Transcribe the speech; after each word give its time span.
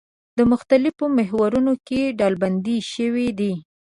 د 0.37 0.39
مختلفو 0.51 1.03
محورونو 1.17 1.73
کې 1.87 2.01
ډلبندي 2.19 2.77
شوي 2.93 3.27
دي. 3.39 3.53